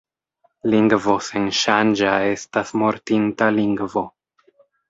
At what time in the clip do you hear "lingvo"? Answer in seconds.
0.73-1.17, 3.59-4.07